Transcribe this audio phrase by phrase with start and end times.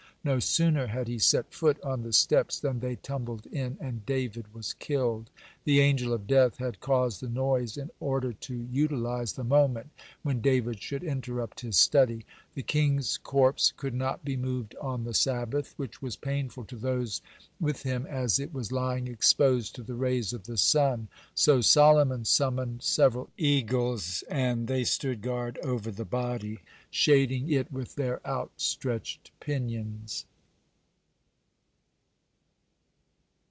[0.23, 4.53] No sooner had he set foot on the steps than they tumbled in, and David
[4.53, 5.31] was killed.
[5.63, 9.89] The Angel of Death had caused the noise in order to utilize the moment
[10.21, 12.25] when David should interrupt his study.
[12.53, 17.21] The king's corpse could not be moved on the Sabbath, which was painful to those
[17.59, 21.07] with him, as it was lying exposed to the rays of the sun.
[21.35, 26.59] So Solomon summoned several eagles, and they stood guard over the body,
[26.89, 30.25] shading it with their outstretched pinions.